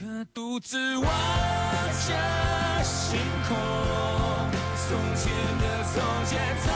[0.00, 3.54] 可独自望着星空，
[4.88, 5.30] 从前
[5.60, 6.69] 的从前。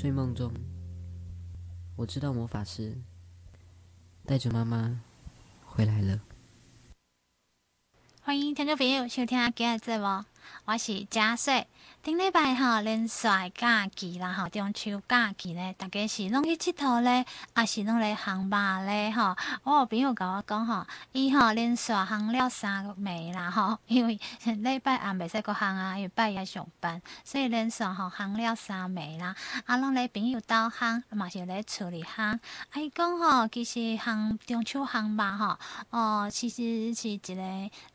[0.00, 0.50] 睡梦中，
[1.94, 2.96] 我知道魔法师
[4.24, 5.02] 带着妈妈
[5.66, 6.18] 回来了。
[8.22, 10.24] 欢迎听众朋友收听今日节目，
[10.70, 11.66] 我是佳穗。
[12.00, 13.26] 顶礼拜吼连续
[13.56, 19.34] 假期啦吼，中秋假期咧，大家是拢去佚佗咧，还是拢来航班咧吼？
[19.64, 29.34] 我有朋友甲我讲吼，伊吼连续航了三个暝啦吼，因为礼拜暗袂使搁航啊，因为拜一上班，所以连续吼航了三暝啦。
[29.66, 32.28] 啊，拢咧朋友兜航，嘛是咧厝里航。
[32.28, 35.58] 啊，伊讲吼，其实航中秋航班吼，
[35.90, 37.34] 哦，其实是一个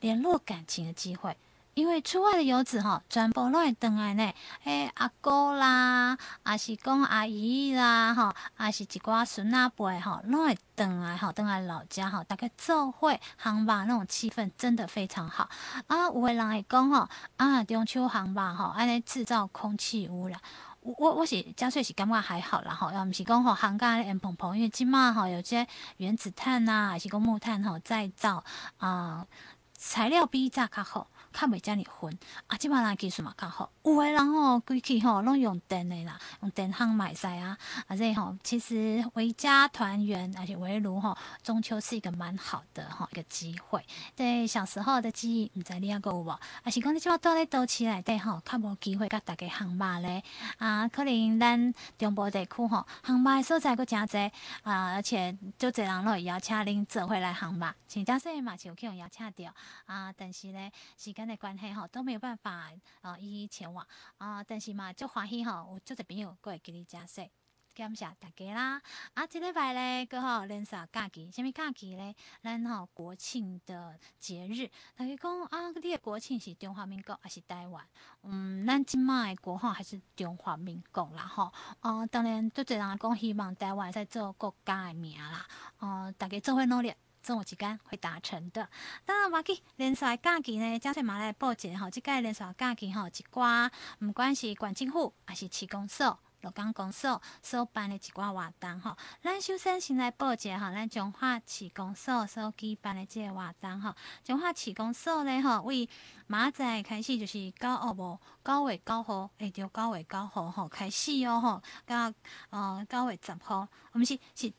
[0.00, 1.34] 联络感情的机会。
[1.76, 4.32] 因为出外的游子吼，全部拢会回来呢。
[4.64, 8.34] 诶，阿哥啦，也是讲阿姨啦，吼，
[8.64, 15.50] 也是一寡孙仔辈吼，拢会回来吼，回来老家吼，大家做伙航班那种气氛真的非常好。
[15.86, 17.06] 啊，有个人会讲吼，
[17.36, 20.40] 啊，中秋航班吼，安尼制造空气污染。
[20.80, 25.66] 我我是加税是感觉还好啦吼，要毋是讲吼航干烟蓬蓬，因为即满吼有些
[25.98, 28.42] 原子炭呐、啊，还是讲木炭吼再造
[28.78, 29.26] 啊、
[29.74, 31.08] 材料比较较好。
[31.38, 43.84] 较袂遮尔昏，啊，即摆人技术嘛较好，有诶人吼规气吼拢用电诶啦，用电烘卖晒啊，啊，这吼其实回家团圆，而且围炉吼，中秋是一个蛮好的吼一个机会。
[44.14, 46.30] 对小时候的记忆，毋知你还阁有无？
[46.30, 46.40] 啊，
[46.70, 50.24] 是讲你即摆住咧都市内底吼，较无机会甲大家烘肉咧，
[50.56, 54.16] 啊，可能咱中部地区吼，烘肉诶所在阁诚济，
[54.62, 59.52] 啊，而且足侪人拢会邀请恁做伙来烘肉，真正说嘛是有去互邀请着，
[59.84, 61.25] 啊，但是咧时间。
[61.26, 62.70] 的关系哈都没有办法
[63.00, 63.86] 啊一一前往
[64.18, 67.30] 啊，但是嘛就欢喜哈，我做个朋友过来给你加税，
[67.74, 68.80] 感谢大家啦。
[69.14, 71.30] 啊，这礼拜咧刚好连啥假期？
[71.30, 72.14] 什么假期咧？
[72.42, 77.84] 咱吼国庆的节日，大家讲啊，你的国庆是中华民国还是台湾？
[78.22, 81.52] 嗯，咱今麦国号还是中华民国啦吼。
[81.80, 85.46] 啊，当然都侪人讲希望台湾在做国家的名啦。
[85.78, 86.94] 啊，大家做伙努力。
[87.26, 88.68] 总有一天会达成的。
[89.04, 93.68] 当然，话起连续假期呢，加上马来报捷吼，即个连续假期吼，一寡
[93.98, 103.92] 毋管是县政府还是市公所、劳工公所所办的一寡活动吼，咱首先先来报捷吼，咱彰化市公所所举办的这个活动吼，
[104.22, 105.88] 彰化市公所呢吼，为
[106.28, 112.12] 明仔开始就是九二五九月九号，会到九月九号吼开始哦吼，到
[112.50, 114.52] 呃九月十号，毋是是。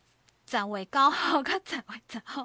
[0.49, 2.43] 十月九号到十月十号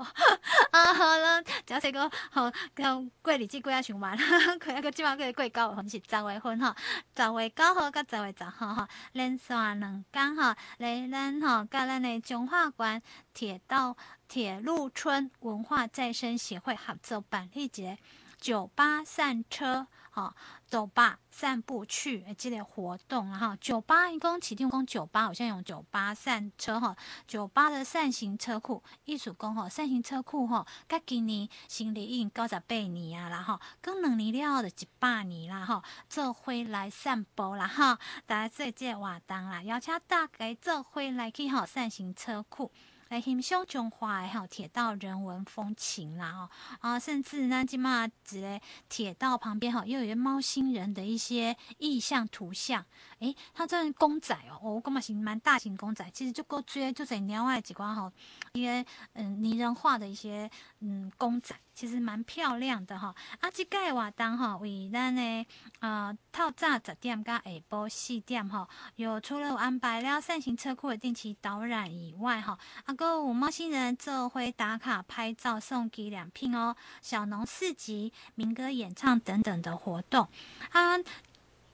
[0.73, 4.19] 啊，好了，假设讲好，讲过日子过啊上晚，
[4.59, 6.75] 过啊个即晚过过九月份是十月份吼，
[7.17, 13.01] 十月九号到十月十号吼，连续两天吼，来咱吼甲咱的中华关
[13.33, 13.97] 铁道
[14.33, 17.99] 铁路村文化再生协会合作办理一个
[18.41, 19.87] 酒吧散车。
[20.11, 20.35] 好，
[20.67, 26.97] 走吧，散步去诶，这类活动，然后酒吧一共起定工酒吧，好像用酒吧散车哈，
[27.27, 42.73] 酒吧的扇形车库，艺术工哈，扇形车库哈，甲今年新历已经九十八年啊，然后更两年了就一百年啦哈，做回来散步啦哈，大家做这个活动啦，邀请大家做回来去哈扇形车库。
[43.13, 46.49] 来欣赏中华的吼铁道人文风情啦吼
[46.81, 52.83] 啊，甚至呢，今嘛这个铁道旁边哈，又有一个猫星人的一些意象图像。
[53.19, 56.11] 诶，它这公仔哦，我感觉是蛮大型公仔。
[56.11, 58.11] 其实就够追，就在另外几关吼，
[58.55, 58.83] 一个
[59.13, 60.51] 嗯拟人化的一些
[60.81, 61.55] 嗯公仔。
[61.75, 63.15] 其实蛮漂亮的哈。
[63.41, 65.47] 啊，这个活动哈，为咱的
[65.81, 80.29] 呃透早十点到下晡四点哈，有除了有安排了扇形车库的定期导览以外哈，啊，还有猫星人做会打卡拍照送纪念品哦，小农市集、民歌演唱等等的活动
[80.71, 80.99] 啊。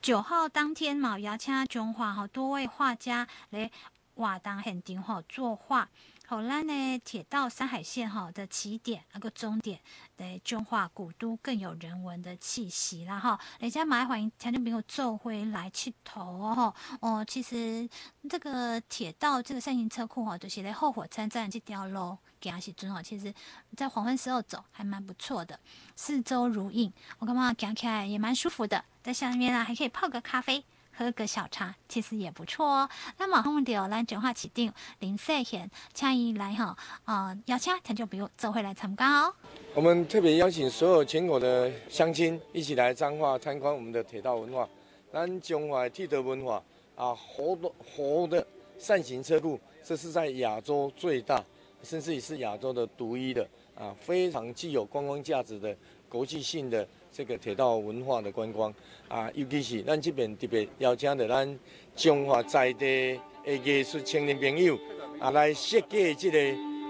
[0.00, 3.68] 九号当天嘛，邀请中华好多位画家来
[4.14, 5.88] 活动现场哈作画。
[6.30, 9.80] 好，咱呢铁道山海线哈的起点那个终点，
[10.18, 13.40] 来中华古都更有人文的气息啦哈。
[13.58, 16.74] 人家蛮欢迎听众朋友坐回来去头哦。
[17.00, 17.88] 哦，其实
[18.28, 23.32] 这个铁道这个扇形车库哈，就是在后火车站这条路行时阵哈，其实，
[23.74, 25.58] 在黄昏时候走还蛮不错的，
[25.96, 28.84] 四周如映，我感觉行起来也蛮舒服的。
[29.02, 30.62] 在下面呢还可以泡个咖啡。
[30.98, 32.90] 喝个小茶，其实也不错哦。
[33.18, 33.64] 那么，我们
[34.04, 39.32] 就话起定林世贤，请伊来哈，呃，邀请听众朋友做回来参加哦。
[39.76, 44.68] 我们特别邀请所有全国的乡亲一起来彰化参观我们的铁道文化。
[45.12, 46.60] 咱中华铁道文化
[46.96, 48.44] 啊，活的活的
[48.76, 51.40] 扇形车库，这是在亚洲最大，
[51.84, 55.76] 甚至也是亚洲的独一的啊，非常具有观光价值的
[56.08, 56.84] 国际性的。
[57.18, 58.72] 这个铁道文化的观光。
[59.08, 61.58] 啊，尤其是咱这边特别邀请的咱
[61.96, 64.78] 中华在地的艺术青年朋友
[65.18, 66.38] 啊，来设计这个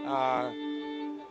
[0.07, 0.53] 啊，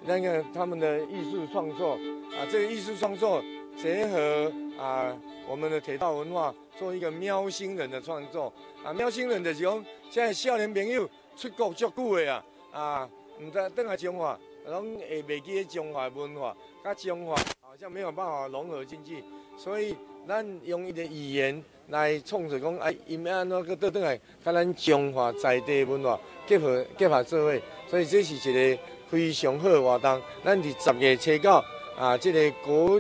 [0.04, 1.92] 那个他们的艺术创作。
[2.32, 3.44] 啊，这个艺术创作
[3.78, 5.16] 结合啊
[5.48, 8.52] 我们的铁道文化，做一个喵星人的创作。
[8.84, 17.36] 啊，喵星人就是讲现在少年朋友出国足久的啊，啊，唔知等下中华，拢会袂记中华文化，甲中华。
[17.80, 19.24] 像没有办法融合进去，
[19.56, 19.96] 所以
[20.28, 30.20] 咱用伊的语言来创作讲，哎，伊要安怎个倒转来，甲咱中华在地文化结合结合做伙，所以这是一个非常好的活动。
[30.44, 31.64] 咱伫十月初九
[31.96, 33.00] 啊，这个国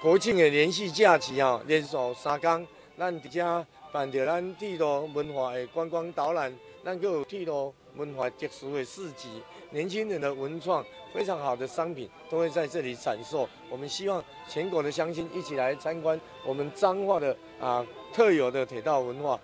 [0.00, 2.64] 国庆的连续假期啊，连续三天，
[2.96, 9.42] 咱伫遮办着咱铁路文化的观光导览，咱搁有铁路文化特殊的市集。
[9.72, 13.48] 年轻人的文创非常好的商品都会在这里展售。
[13.70, 19.40] 我们希望全国的乡亲一起来参观我们彰化的啊特有的铁道文化。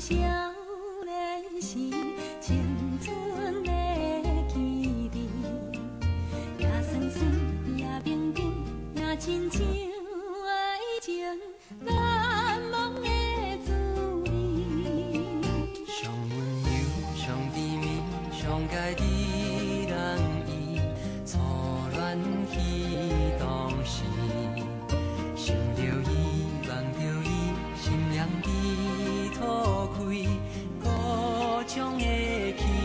[0.00, 0.32] 少年
[1.60, 1.76] 时，
[2.40, 2.64] 青
[3.02, 3.70] 春的
[4.48, 5.10] 记忆，
[6.58, 7.22] 也酸酸，
[7.76, 8.50] 也冰冰，
[8.96, 11.22] 也亲像爱情
[11.80, 13.02] 难忘的
[13.62, 13.74] 滋
[14.24, 14.30] 味。
[15.86, 15.90] 意
[24.56, 24.64] 意，
[25.46, 25.54] 想
[26.10, 26.19] 伊。
[31.72, 32.79] 伤的起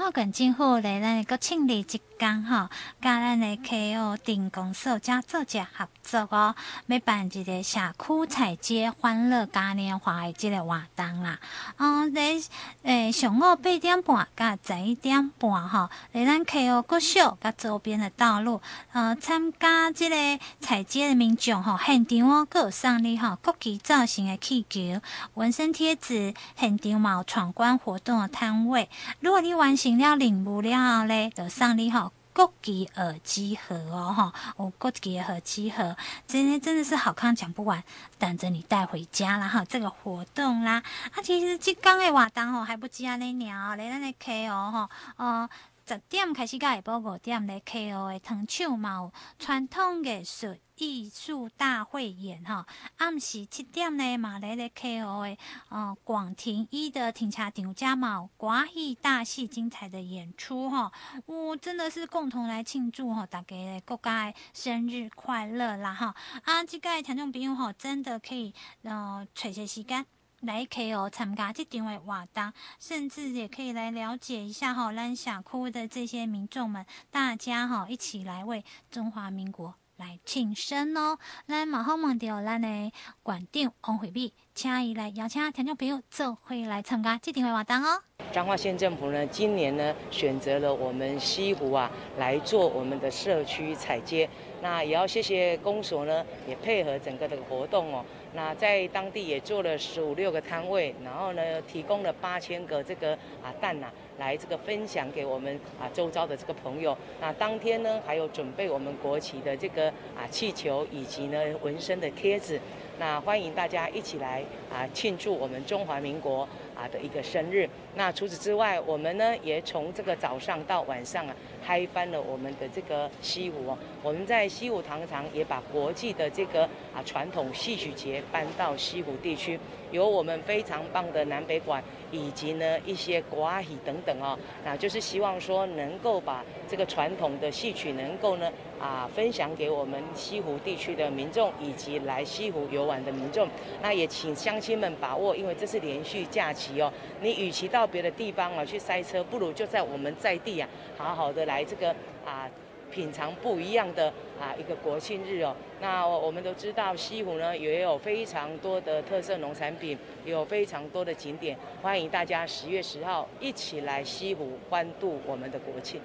[0.00, 2.68] 华县政府咧，咱个清理一天吼，
[3.00, 6.54] 甲咱的 KO 镇公所加做者合作哦，
[6.86, 11.38] 要办一个社区踩街欢乐嘉年华的这个活动啦。
[11.78, 12.38] 哦、嗯，咧
[12.82, 18.60] 诶上午八点半甲十一点半吼，咧咱 KO 国小甲周边的道路，
[18.92, 25.00] 呃，参加这个踩街的民众吼，现场哦，阁有送你吼国旗造型的气球、
[25.32, 28.90] 纹身贴纸，现场嘛有闯关活动的摊位。
[29.20, 32.09] 如果你完成了任务了后咧，就送你吼。
[32.32, 35.96] 国际耳机盒哦，哈，哦，国旗耳机盒，
[36.26, 37.82] 今天真的是好看讲不完，
[38.18, 39.64] 等着你带回家啦哈！
[39.68, 40.82] 这个活动啦，
[41.12, 45.48] 啊，其实这刚的活动吼还不止安尼鸟，来咱的 KO 吼，哦。
[45.88, 52.66] 十点开始到下晡五点咧，KO 的糖厂嘛有传统艺术艺术大会演哈。
[52.96, 60.90] 暗时七点咧嘛咧咧 KO 的哦广庭一的停车场加嘛有歌戏大戏精彩的演出哈。
[61.26, 66.14] 我、真的是共同来庆祝哈，大家的国家生日快乐啦哈！
[66.44, 70.04] 啊，这个听众朋友哈，真的可以呃找些时间。
[70.40, 81.18] 来 KO 参加这场的活动，甚至也可以来了解一下哈，咱社区的这些民众们，大家哈一起来为中华民国来庆生哦。
[81.46, 82.90] 来马后问到咱的
[83.22, 88.02] 馆长王惠美，请伊来邀请听众朋友做会来参加这场的活动哦。
[88.32, 94.28] 彰化县政府呢，今年呢选择了我们西湖啊来做我们的社区彩街，
[94.62, 98.04] 那也要谢谢公所呢，也配合整个的活动哦。
[98.32, 106.96] 那在当地也做了十五六个摊位，然后呢，提供了八千个这个啊蛋呐，来这个分享给我们啊周遭的这个朋友。
[107.20, 112.60] 那当天呢，还有准备我们国旗的这个啊气球，以及呢纹身的贴纸。
[112.98, 116.46] 那欢迎大家一起来啊庆祝我们中华民国
[116.80, 117.68] 啊的一个生日。
[117.94, 123.76] 那除此之外，我们呢也从这个早上到晚上啊，嗨翻了我们的这个西湖哦。
[124.02, 129.58] 我们在西湖糖厂也把国际的这个啊传统戏曲节搬到西湖地区，
[129.90, 134.38] 有我们非常棒的南北管，以及呢一些国阿戏等等哦。
[134.64, 143.48] 那就是希望说能够把这个传统的戏曲能够呢啊分享给我们西湖地区的民众，以及来西湖游玩的民众。
[143.82, 146.92] 那也请乡亲们把握，因为这是连续假期哦。
[147.20, 151.90] 你与其到别的地方啊去塞车，不如就在我们在地啊，好好的来这个
[152.24, 152.48] 啊
[152.90, 155.56] 品尝不一样的啊一个国庆日哦。
[155.80, 166.00] 那我们都知道西湖呢也有非常多的特色农产品，有非常多的景点，欢迎大家十月十号一起来西湖欢度我们的国庆。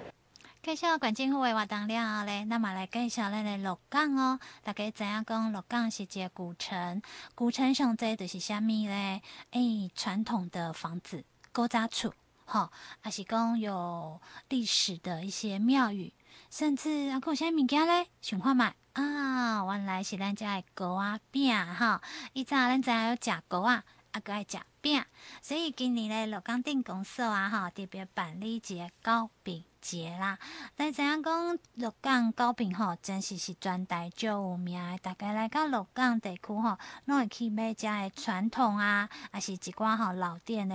[0.62, 4.40] 介绍县政府的活动了后咧，那么来介绍咱的鹿港哦。
[4.64, 7.00] 大家知影讲鹿港是一个古城，
[7.36, 9.22] 古城上这就是虾米咧？
[9.52, 11.22] 诶、传统的房子、
[11.52, 12.12] 古早厝，
[12.46, 12.68] 吼，
[13.00, 16.12] 还是讲有历史的一些庙宇，
[16.56, 18.06] 甚至啊，有啥物件咧？
[18.22, 18.64] 想看觅
[18.94, 22.00] 啊，原来是咱遮的糕仔饼哈。
[22.32, 23.70] 以前咱知影有食糕仔，
[24.12, 25.04] 啊，搁爱食饼，
[25.42, 29.62] 所以今年咧鹿港镇公所啊，哈，特别办理一个糕饼。
[29.82, 30.36] 节啦，
[30.74, 34.98] 但知影讲鹿港糕饼吼，真是是全台最有名的。
[34.98, 40.74] 大家来到鹿港地区吼，拢会去买遮的传统啊，啊是一寡吼老店的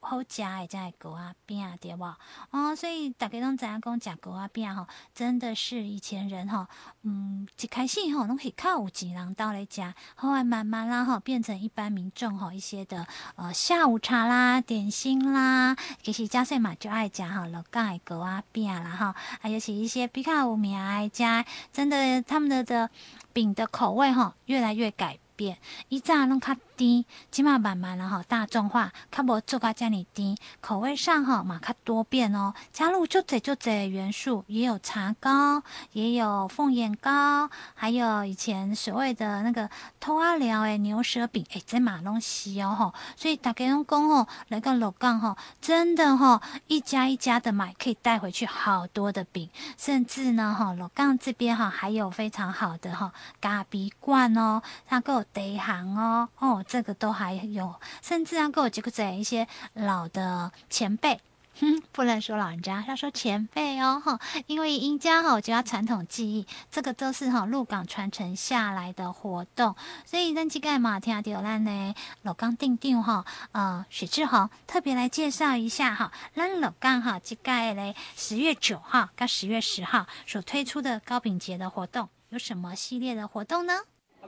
[0.00, 2.16] 好食的遮的糕仔饼，对无？
[2.50, 6.66] 哦，所以大家拢知影讲食糕仔饼吼，真的是以前人吼，
[7.02, 9.82] 嗯，一开始吼拢是靠有钱人到来食，
[10.14, 18.42] 后来慢慢啦吼，变成一般民众吼一些的呃下午茶啦、点心啦，其实嘉穗嘛就爱食吼鹿港的糕仔。
[18.52, 22.90] 饼啦哈，还有是一些比较有名的家，真的他们的的
[23.32, 25.56] 饼的口味哈，越来越改变，
[25.88, 39.68] 以前拢较低，起码慢慢了哈，大众化，较无做到这么甜，口味上哈嘛较多变哦，加入就这就这元素，也有茶糕，也有凤眼糕，还有以前所谓的那个
[40.00, 55.96] 偷阿寮诶牛舌饼，诶这马东西哦吼，所以大家拢讲吼，来个鹿港吼，真的吼，一家一家的买，可以带回去好多的饼，甚至呢吼，鹿港这边哈还有非常好的哈咖啡馆哦，它够有茶行
[56.38, 61.20] 哦，这个都还有，甚至啊，给我几个在一些老的前辈，
[61.60, 83.74] 哼，不能说老人家，要说前辈哦，哈，因为人家哈就要传统技艺，这个都是哈鹿港传承下来的活动，所以咱这个嘛，听到咱呢老港定定哈，呃，许志宏特别来介绍一下哈，咱鹿港哈这个嘞十月九号到十月十号所推出的高饼节的活动有什么系列的活动呢？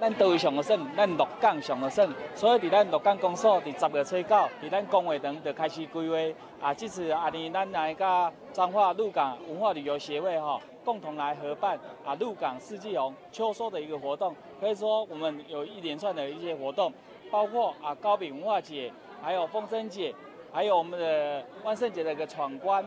[0.01, 6.69] 咱都会上个省，咱鹿港上个省，所以伫咱鹿港公所伫十月初九，伫咱公会堂就开始规划。
[6.69, 14.35] 啊，这次啊，呢，咱来甲彰化鹿港文化旅游协会哈，共同来合办啊鹿港四季红秋收的一个活动。
[14.61, 16.93] 可以说，我们有一连串的一些活动，
[17.31, 20.13] 包括啊高饼文化节，还有风声节，
[20.53, 22.85] 还有我们的万圣节的一个闯关。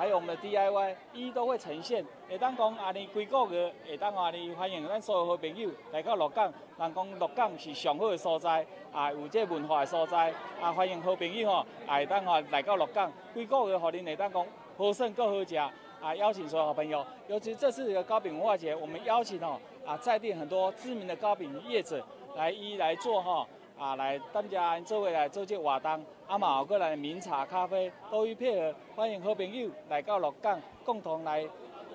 [0.00, 2.02] 还有我们的 DIY，一都会呈现。
[2.26, 6.50] 会当讲安尼几个月会当啊，你欢迎咱所有好朋友来到鹿港。
[6.78, 13.12] 人讲鹿港是上好的所在，啊，有这文化的所在，啊，欢迎好朋友吼，会当啊来到鹿港。
[13.34, 14.46] 几个月，互恁会当讲
[14.78, 17.04] 好耍够好食，啊，邀请所有好朋友。
[17.28, 22.02] 尤其这次的糕饼文化节，我们邀请哦，啊，在地很多知名的糕饼业者
[22.34, 23.46] 来一来做哈。
[23.80, 31.42] 啊，来大家做位来做这活动，啊嘛后过来茗茶咖啡都予配合，欢迎好朋友来到鹿港，共同来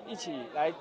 [0.04, 0.72] 一起来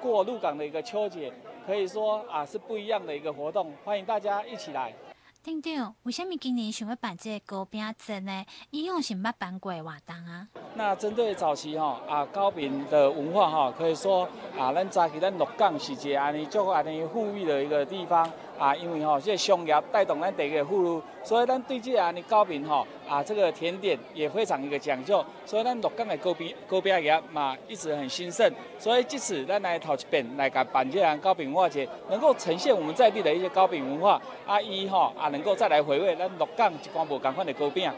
[0.00, 1.30] 过鹿港的一个秋节，
[1.66, 4.94] 可以说啊是不一样的一个活动，欢迎大家一起来。
[5.42, 8.44] 丁丁，为什么今年想要办这个糕饼节呢？
[8.70, 10.48] 以往是捌办过活动啊？
[10.74, 14.26] 那针对早期吼啊糕饼的文化哈，可以说
[14.58, 18.30] 啊，咱早期咱鹿港是一个安尼足安尼富裕的一个地方。
[18.60, 37.90] 啊，因为吼，这个商业带动咱地个富裕，所以咱对这啊，你糕饼吼啊，这个甜点也非常一个讲究，所以咱鹿港的糕饼糕饼业嘛一直很兴盛，所以这次咱来头一遍来甲办这样糕饼文化节，能够呈现我们在地的一些糕饼文化，啊，伊吼啊能够再来回味咱鹿港一寡无共款的糕饼。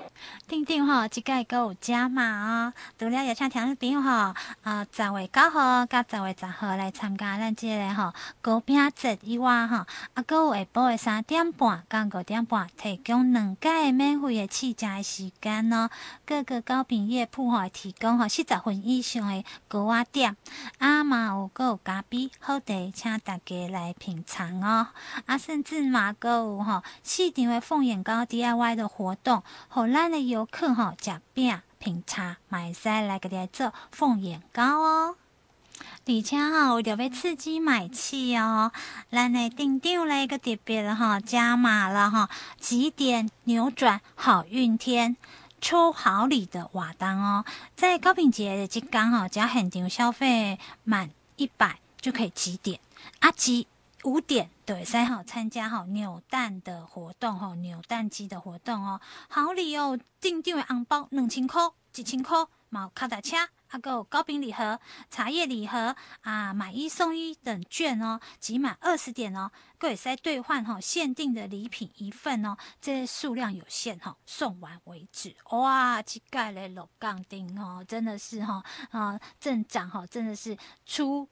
[0.47, 9.79] 丁丁吼，这个还有加码哦，除了也请听众朋友吼，啊，十月九号甲十月十号来参加咱这个吼糕饼节以外吼，
[10.15, 10.52] 啊，阁有。
[10.55, 15.89] 下晡的三点半到五点半，提供两间免费的试食时间哦。
[16.25, 20.37] 各个糕饼业铺吼提供吼四十分以上的糕仔店，
[20.79, 24.89] 啊嘛有阁有咖啡好茶，请大家来品尝哦。
[25.27, 35.17] 啊，甚至嘛阁有吼四场的凤眼糕 DIY 的活动，互咱的游客吼食饼品茶，买使来个来做凤眼糕哦。
[36.05, 38.73] 而且哈，为了要刺激买气哦，
[39.09, 45.17] 咱的丁丁来一个特别的哈，加码了哈，几点扭转好运天，
[45.61, 47.45] 抽好礼的瓦当哦，
[47.77, 52.81] 在高品节的即天哈，只要现场消费满一百就可以几点，
[53.21, 53.69] 啊几
[54.03, 61.63] 五点对，三号参加哈扭蛋的活动哈，扭蛋机的活动哦，好礼哦，丁丁的红包两千块，
[61.95, 63.37] 一千块，毛卡达车。
[63.73, 69.51] 还有糕饼礼盒、茶叶礼盒啊，买一送一等券哦，集满二十点哦。
[69.83, 75.35] 可以再兑换哈，限定的礼品一份哦，这些数量有限哈，送完为止。
[75.51, 81.29] 哇，这盖嘞鹿港町哦，真的是哈啊，镇长哈，真的是出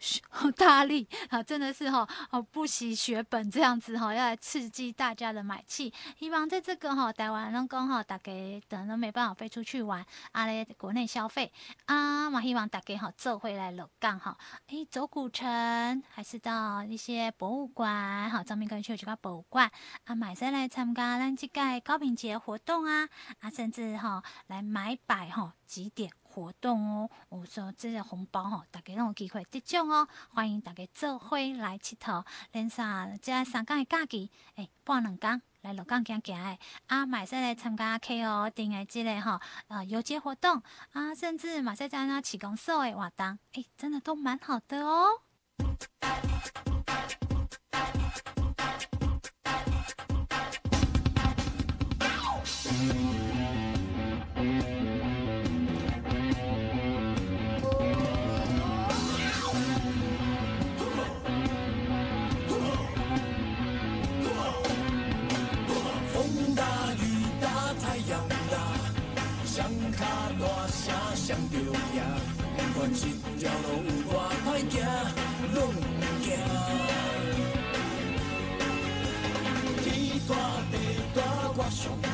[0.57, 5.95] 大力啊，真的是哈哦，不惜血本这样子哈，要来刺激大家的买气。
[6.19, 8.33] 希望在这个哈台湾人讲哈，大家
[8.67, 11.53] 等都没办法飞出去玩，啊嘞国内消费
[11.85, 14.37] 啊嘛，希望大家哈做回来鹿港哈，
[14.67, 18.40] 诶，走古城还是到一些博物馆哈。
[18.43, 19.71] 上面跟去这个博物馆
[20.05, 23.09] 啊，买下来参加咱这个糕饼节活动啊，
[23.41, 27.11] 啊，甚至哈、来买百哈几点活动哦。
[27.29, 30.09] 我说这个红包哈，大家都有机会得奖哦。
[30.31, 45.09] 欢迎大家做伙来佚佗，连上这三天的假期，诶，半两天来鹿港行行的啊，买下来参加 KO 定的这个哈呃游街活动啊，甚至买下来那起工所的活动，诶，真的都蛮好的哦。
[73.41, 74.13] 条路有偌
[74.45, 74.77] 歹行，
[75.55, 75.81] 拢毋
[76.21, 76.29] 惊。
[79.83, 79.89] 天
[80.29, 80.31] 大
[80.71, 80.75] 地
[81.15, 81.19] 大，
[81.57, 82.07] 我上大，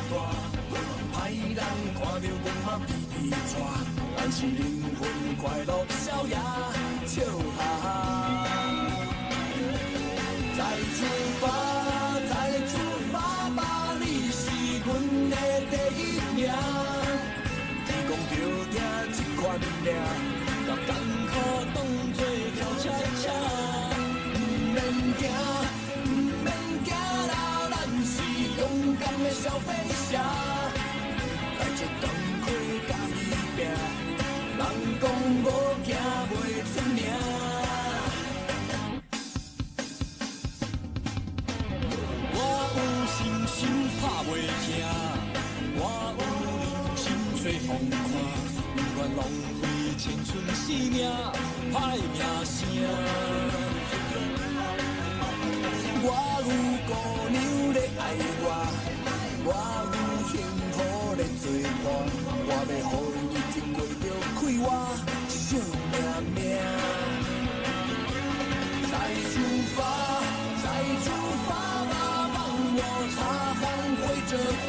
[1.13, 1.19] 歹
[1.53, 1.59] 人
[1.97, 3.15] 看着我嘛皮皮
[3.51, 3.59] 喘，
[4.17, 4.63] 但是灵
[4.97, 5.03] 魂
[5.37, 6.39] 快乐逍遥，
[7.05, 7.15] 笑
[7.59, 7.59] 哈。
[29.61, 29.69] 飞
[30.11, 30.23] 翔，
[31.59, 31.69] 伊
[33.57, 33.59] 拼，
[34.59, 34.61] 人
[35.01, 35.05] 讲
[35.45, 35.47] 出
[36.95, 37.01] 名。
[43.47, 43.59] 心
[44.03, 44.29] 打袂
[44.61, 44.67] 停，
[45.79, 45.81] 我
[46.19, 46.21] 有
[46.61, 46.63] 人
[46.97, 47.05] 生
[47.37, 47.95] 做风看，
[48.75, 49.19] 不愿浪
[49.61, 49.63] 费
[49.97, 50.95] 青春性命，
[51.73, 52.55] 歹名声。
[56.03, 56.05] 我
[56.43, 56.49] 有
[56.87, 56.91] 姑
[57.31, 57.35] 娘
[57.73, 58.01] 咧爱
[58.43, 58.96] 我。
[62.79, 64.05] 我要予伊日子过着
[64.37, 64.65] 快活，
[65.29, 65.95] 惜命
[66.35, 66.39] 命。
[68.91, 68.93] 再
[69.33, 69.35] 出
[69.75, 69.79] 发，
[70.63, 70.65] 再
[71.05, 71.07] 出
[71.47, 71.49] 发
[71.91, 71.95] 吧，
[72.35, 72.37] 帮
[72.77, 72.81] 我
[73.17, 73.19] 擦
[73.57, 73.63] 汗
[74.01, 74.33] 会着
[74.67, 74.69] 花。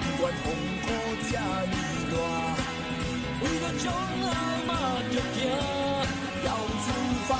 [0.00, 0.44] 不管风
[0.82, 0.84] 波
[1.28, 1.74] 这么
[2.10, 2.14] 大，
[3.42, 3.84] 为了将
[4.24, 4.34] 爱
[4.66, 4.70] 嘛
[5.12, 5.38] 着行，
[6.44, 6.48] 要
[6.82, 6.86] 出
[7.28, 7.30] 发，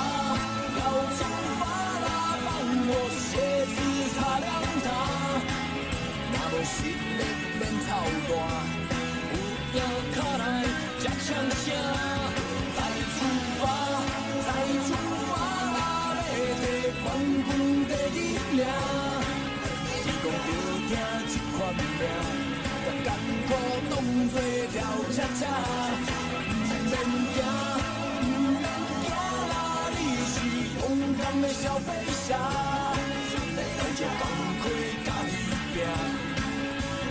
[0.77, 0.81] 要
[1.17, 1.19] 出
[1.59, 1.61] 发
[2.05, 2.07] 啦！
[2.45, 2.47] 帮
[2.89, 3.29] 我鞋
[3.73, 3.75] 子
[4.13, 4.47] 擦亮
[4.85, 4.87] 它，
[6.31, 7.19] 若无实力
[7.59, 7.89] 免操
[8.29, 8.31] 蛋，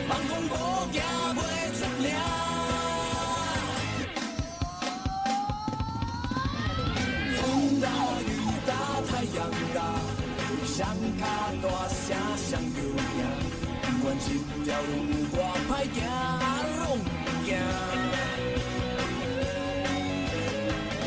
[0.09, 1.02] 茫风暴行
[1.35, 1.40] 袂
[1.76, 2.45] 出名。
[10.87, 11.22] 双脚
[11.62, 13.20] 大声上有影。
[13.83, 14.25] 不管这
[14.64, 15.37] 条路有多
[15.68, 15.96] 歹行，
[16.79, 17.07] 拢不
[17.44, 17.49] 惊。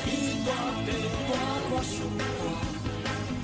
[0.04, 0.06] 天
[0.46, 0.48] 大
[0.86, 0.88] 地
[1.28, 1.32] 大
[1.72, 2.22] 我上大，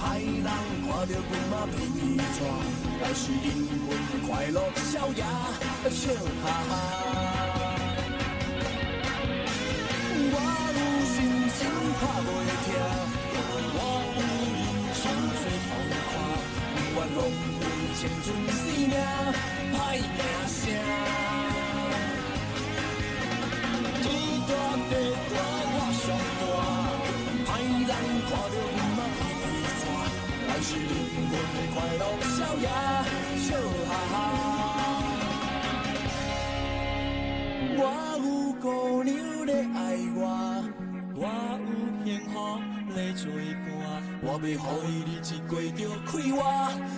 [0.02, 0.48] 歹人
[0.84, 1.98] 看到阮嘛皮皮
[2.36, 2.38] 喘。
[3.02, 3.45] 来是灵
[3.86, 3.88] 魂
[4.28, 4.58] 快乐
[4.91, 5.21] 逍遥，
[5.89, 6.02] 笑
[6.43, 6.71] 哈哈。
[10.28, 10.34] 我
[10.76, 10.80] 有
[11.12, 11.15] 信
[11.56, 11.60] 心
[12.00, 12.28] 打袂
[12.65, 12.67] 停，
[17.15, 17.19] 浪
[17.60, 17.62] 费
[17.95, 18.58] 青春生
[18.89, 18.93] 命。
[19.73, 20.60] 歹名声，
[24.01, 24.06] 天
[24.47, 24.51] 大
[24.89, 24.91] 地
[25.32, 25.34] 大
[25.73, 26.06] 我上
[26.39, 26.43] 大，
[27.45, 27.49] 歹
[27.89, 27.91] 人
[28.28, 29.43] 看到阮嘛皮皮
[29.80, 29.84] 喘，
[30.47, 30.93] 咱是灵
[31.30, 31.34] 魂
[31.73, 32.01] 快乐
[32.36, 32.67] 逍遥，
[33.38, 33.47] 笑
[33.89, 34.13] 哈哈。
[37.78, 37.80] 我
[38.23, 38.25] 有
[38.62, 38.63] 姑
[39.04, 39.10] 娘
[39.45, 39.80] 在爱
[40.15, 40.19] 我，
[41.15, 41.23] 我
[41.62, 41.67] 有
[42.06, 42.34] 幸福
[42.95, 43.23] 在作
[43.64, 43.64] 伴，
[44.27, 44.51] 我要予
[44.89, 46.41] 伊日子过着快活，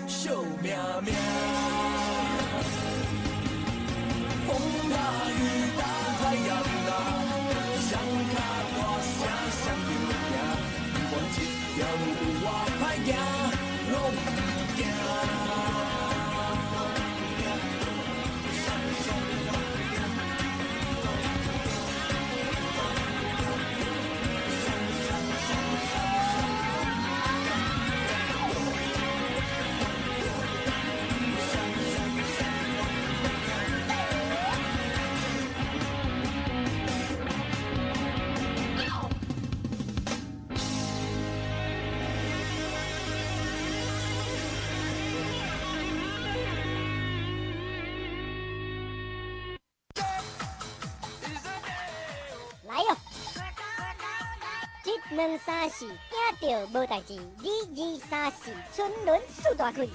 [0.07, 0.29] 惜
[0.63, 0.71] 命
[1.03, 1.11] 命。
[4.47, 4.49] 风
[4.87, 4.95] 大
[5.27, 5.37] 雨
[5.75, 5.83] 大
[6.19, 6.49] 太阳
[6.87, 6.89] 大，
[7.83, 7.91] 双
[8.31, 8.33] 脚
[8.71, 9.11] 大声
[9.51, 9.91] 上有
[10.31, 10.35] 影，
[10.93, 11.37] 不管这
[11.75, 12.47] 条路有多
[12.79, 13.11] 歹行，
[13.91, 13.95] 拢
[56.65, 59.85] 无代志；二二三四，春轮数大开；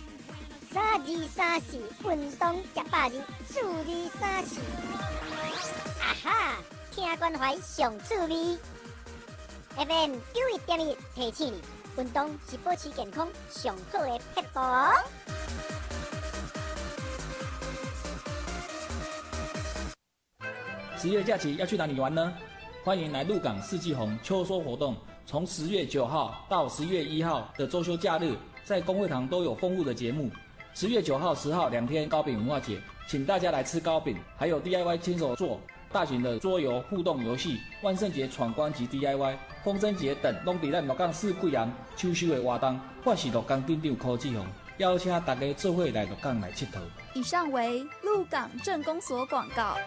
[0.70, 3.12] 三二三四，运动吃百二；
[3.46, 4.60] 四二三四，
[6.00, 6.56] 啊哈，
[6.90, 8.58] 听关怀上趣味。
[9.76, 11.60] FM 九一点一提醒你，
[12.02, 14.60] 运动是保持健康上好的撇步。
[20.98, 22.32] 十月假期要去哪里玩呢？
[22.84, 24.96] 欢迎来鹿港四季红秋收活动。
[25.32, 30.30] 从十月九号到十月一号的周休假日，在公会堂都有丰富的节目。
[30.74, 35.58] 十月九号、十号两天糕饼文化节，请大家来吃糕饼，还有 DIY 亲手做
[35.90, 44.44] 大型的桌游互动游戏、万圣节闯关及 DIY、风筝节等，拢在咱鹿港四贵阳秋收的活动，或是鹿港镇长科技红，
[44.76, 46.78] 邀请大家做伙来鹿港来佚佗。
[47.14, 49.78] 以上为鹿港镇公所广告。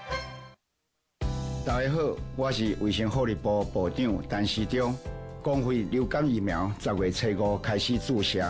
[1.63, 1.99] 大家好，
[2.35, 4.97] 我是卫生福利部部长陈时中。
[5.45, 8.43] 公费流感疫苗十月初五开始注射，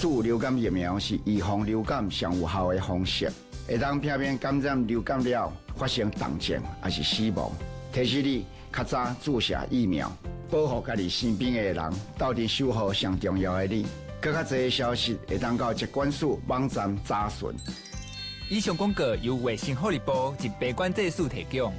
[0.00, 3.30] 注流感疫苗是预防流感上有效的方式。
[3.66, 7.52] 会当避免感染流感了发生重症还是死亡。
[7.92, 10.10] 提示你较早注射疫苗，
[10.50, 13.86] 保护家己身边的人，到底守护上重要的你。
[14.18, 17.50] 更加多消息会当到疾管署网站查询。
[18.48, 21.74] 以上广告由卫生福利部及疾管制署提供。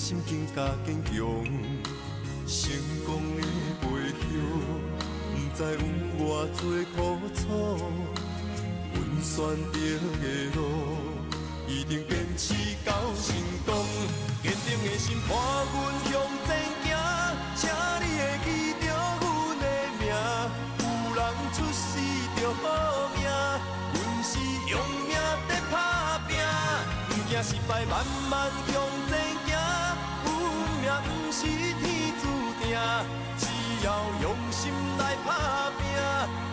[0.00, 1.12] 心境加坚强，
[2.46, 2.72] 成
[3.04, 3.42] 功的
[3.82, 3.84] 背
[4.16, 4.24] 后。
[5.54, 5.76] 知有
[6.24, 6.24] 偌
[6.56, 6.60] 多
[6.96, 6.98] 苦
[7.36, 7.38] 楚，
[8.94, 9.36] 阮选
[9.70, 9.76] 择
[10.22, 10.24] 的
[10.56, 10.58] 路，
[11.68, 13.36] 一定坚持到成
[13.66, 13.68] 功。
[14.42, 15.36] 坚定的心伴
[15.70, 15.76] 阮
[16.08, 16.10] 向
[16.46, 16.48] 前
[16.82, 16.88] 行，
[17.54, 17.68] 请
[18.00, 18.48] 你会记
[18.80, 18.82] 着
[19.20, 19.22] 阮
[19.60, 19.62] 的
[20.00, 20.02] 名。
[20.80, 20.82] 有
[21.14, 21.20] 人
[21.52, 21.84] 出世
[22.40, 22.64] 着好
[23.14, 23.20] 命，
[23.92, 24.30] 阮是
[24.66, 24.72] 用
[25.06, 25.12] 命
[25.46, 25.74] 在打
[26.26, 26.30] 拼，
[27.06, 27.92] 不惊失败，慢
[28.30, 28.74] 慢向
[29.10, 29.39] 前行。
[31.32, 32.26] 是天注
[32.60, 32.76] 定。
[33.38, 33.46] 只
[33.86, 36.49] 要用心来打拼。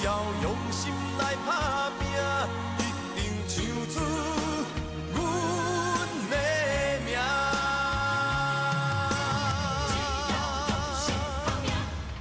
[0.00, 2.06] 只要用心来打拼，
[2.78, 2.80] 一
[3.18, 3.56] 定唱
[3.92, 3.98] 出
[5.12, 5.16] 阮
[6.30, 6.32] 的
[7.04, 7.08] 名。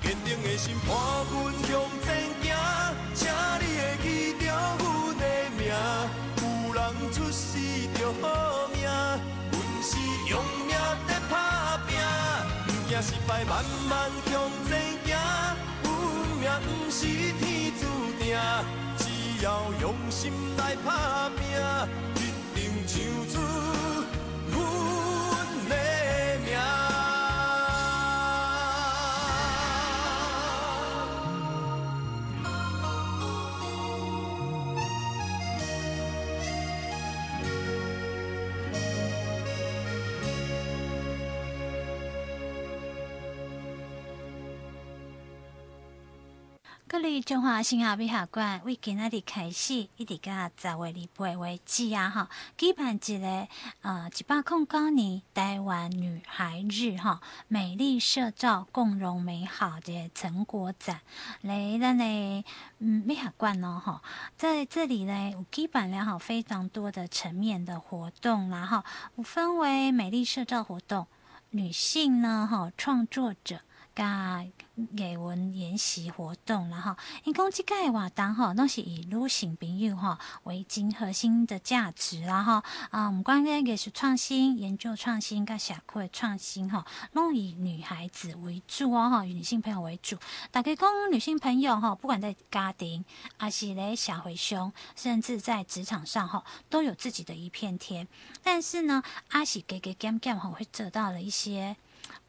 [0.02, 0.90] 坚定的心伴
[1.30, 1.36] 阮
[1.68, 1.70] 向
[2.02, 2.08] 前
[2.42, 2.46] 行，
[3.14, 3.22] 请
[3.62, 3.62] 你
[4.02, 4.84] 记住阮
[5.20, 5.22] 的
[5.56, 5.62] 名。
[6.42, 6.78] 有人
[7.14, 7.46] 出世
[7.94, 8.26] 就好
[8.74, 8.82] 命，
[9.52, 9.90] 阮是
[10.32, 10.34] 用
[10.66, 10.74] 命
[11.08, 11.90] 在打拼，
[12.66, 14.34] 不怕失败，慢慢向
[14.68, 14.70] 前
[15.06, 15.10] 走，
[15.84, 15.86] 阮
[16.40, 17.06] 命不是。
[18.98, 21.40] 只要用心来打拼，
[22.16, 22.18] 一
[22.56, 22.96] 定唱
[23.30, 23.36] 出
[47.22, 52.10] 中华新亚美术馆为今仔日开始，一直到十月二八为止啊！
[52.10, 53.48] 哈，举办一个
[53.82, 61.02] 呃一百零九年台湾女孩日哈，美丽社造共融美好的成果展。
[61.42, 62.04] 来咱的
[62.80, 64.02] 嗯美术馆哦哈，
[64.38, 68.84] 在这里呢有举办了哈非常多的层面的活动，然后
[69.16, 71.08] 我分为美丽社造活动，
[71.50, 73.62] 女性呢哈创作者。
[73.98, 74.46] 加
[74.96, 90.16] 艺文研习活动，然后因讲这个活动吼，拢是以女性朋友吼为今核心的价值，然后啊，唔管咧艺术创新、研究创新、跟社会创新吼，拢以女孩子为主哦，哈，以女性朋友为主。
[90.52, 93.04] 大家讲女性朋友吼，不管在家庭，
[93.38, 98.08] 还是咧社会上，甚至在职场上吼，都有自己的一片天。
[98.44, 101.76] 但是呢，阿喜给给 gam gam 吼，会得到了一些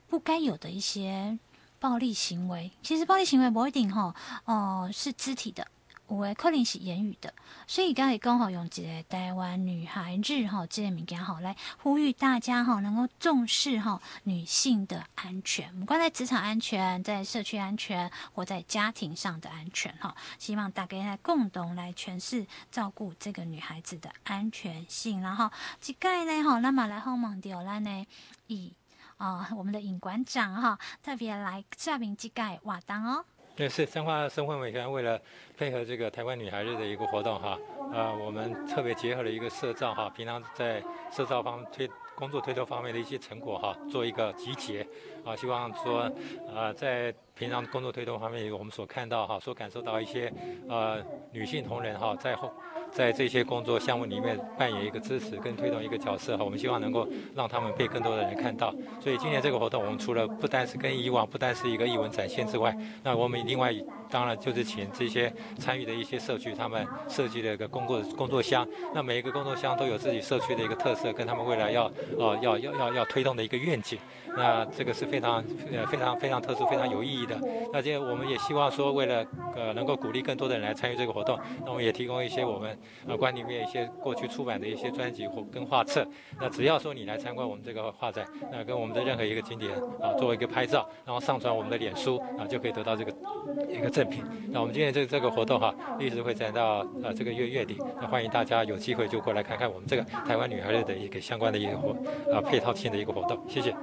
[0.09, 1.39] 不该有的一些。
[1.81, 4.14] 暴力行为，其实暴力行为不一定吼，
[4.45, 5.67] 哦、呃，是肢体的，
[6.09, 7.33] 有诶可能是言语的。
[7.67, 20.16] 所以刚才刚好用这个台湾女孩日吼，这个物件吼来呼吁大家吼能够重视吼女性的安全，不管在职场安全、在社区安全或在家庭上的安全哈。
[20.39, 25.51] 希望大家来共同来诠释照顾这个女孩子的安全性，然后
[25.81, 28.07] 这个呢吼，那么来访问到咱呢
[28.49, 28.72] 以。
[29.19, 33.25] 啊、我们的尹馆长哈，特别来说明这个活动哦。
[33.57, 35.21] 对，是彰化生活美学为了
[35.57, 37.59] 配合这个台湾女孩日的一个活动哈，
[37.93, 44.87] 呃，我们特别结合了一个社造哈，平常在社造方推工作推动方面的一些成果哈，做一个集结
[45.25, 46.09] 啊，希望说
[46.47, 50.33] 呃在平常工作推动方面，我们所看到哈，所感受到一些
[50.69, 51.03] 呃
[51.33, 52.55] 女性同仁哈在后。
[52.93, 58.74] 在这些工作项目里面扮演一个支持跟推动一个角色哈，我们希望能够让他们被更多的人看到。
[59.01, 63.74] 所以今年这个活动，我们除了不单是跟以往不单是一个艺文展现之外，那我们另外
[64.11, 68.66] 当然就是请这些参与的一些社区，他们设计了一个工作工作箱。
[68.95, 73.99] 那每一个工作箱都有自己社区的一个特色，跟他们未来要呃要要要要推动的一个愿景。
[74.39, 77.36] 那这个是非常呃非常非常特殊、非常有意义的。
[77.72, 79.26] 那今天我们也希望说，为了
[79.57, 82.78] 呃能够鼓励更多的人来参与这个活动，那我们也提供一些我们。
[83.07, 86.07] 呃，馆里面一些过去出版的一些专辑或跟画册，
[86.39, 93.12] 那只要说你来参观我们这个画展，那跟我们的任何一个景点啊，作为一个拍照，然后上传我们的脸书啊，就可以得到这个
[93.68, 94.22] 一个赠品。
[94.51, 101.91] 那我们今天这这个活动哈、一直会展到呃这个月月底，那欢迎大家有机会就过来看看我们这个台湾女孩日的一个相关的一个活
[102.32, 103.43] 啊配套性的一个活动。
[103.49, 103.74] 谢谢。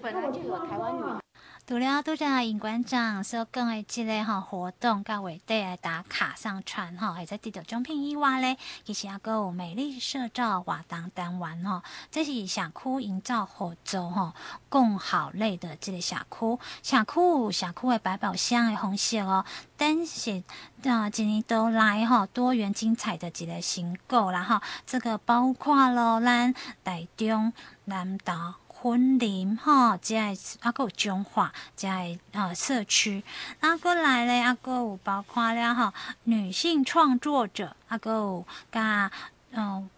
[0.00, 1.18] 本来就有台湾女孩。
[1.66, 14.32] 除了拄则尹馆长所讲的即个吼活动，甲月底来打卡上传吼，会使得到奖品以外咧，其实还阁有美丽社造活动单元吼，这是社区营造合作吼，
[14.68, 19.44] 共好类的这个社区，社区社区的百宝箱的方式哦，
[19.76, 20.42] 但是
[20.84, 27.52] 啊，一年都来吼多元精彩的一个成果啦吼，这个包括了咱台中
[27.84, 28.34] 南投。
[28.82, 30.22] 婚礼哈，即个
[30.60, 31.92] 啊，阁有中华，即个
[32.32, 33.22] 呃社区，
[33.60, 35.92] 啊，阁来咧，啊，阁有包括了哈，
[36.24, 39.10] 女性创作者，啊，阁有甲
[39.50, 39.88] 嗯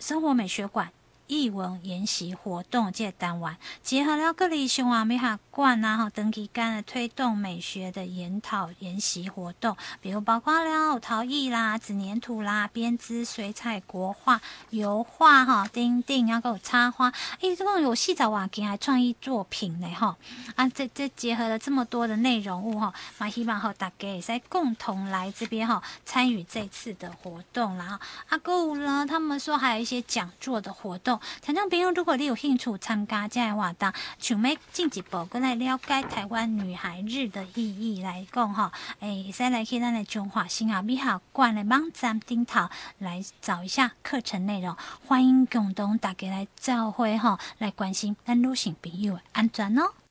[0.00, 0.90] 生活美学馆。
[1.34, 20.16] 艺文研习活动这个单元，结合了各地生活美学馆啊，哈，等期间的推动美学的研讨研习活动，比如包括了陶艺啦、纸黏土啦、编织、水彩、国画、油画哈、钉钉，啊，还有插花，一共有四十多件创意作品呢，哈，
[20.54, 31.20] 啊，这这结合了这么多的内容物哈，嘛，希望吼大家也在共同来这边哈参与这次的活动，啦啊，阁有呢，他们说还有一些讲座的活动。
[31.40, 42.68] 听众朋友，如果你有兴趣参加这个活动，想要进一步过来了解台湾女孩日的意义来讲哈，诶，先来去咱的中华新亚美好馆的网站顶头
[42.98, 44.76] 来找一下课程内容。
[45.06, 50.03] 欢迎共同大家来召会哈，来关心咱女性朋友的安全哦。